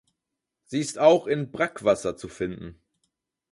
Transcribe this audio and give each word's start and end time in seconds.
Sie 0.65 0.79
ist 0.79 0.97
auch 0.97 1.27
in 1.27 1.51
Brackwasser 1.51 2.17
zu 2.17 2.27
finden. 2.27 2.81